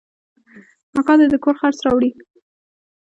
اکا 0.99 1.13
دې 1.19 1.27
د 1.31 1.35
کور 1.43 1.55
خرڅ 1.61 1.77
راوړي. 1.85 2.11